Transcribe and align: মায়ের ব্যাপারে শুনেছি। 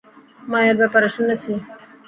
মায়ের 0.47 0.75
ব্যাপারে 0.81 1.07
শুনেছি। 1.15 1.51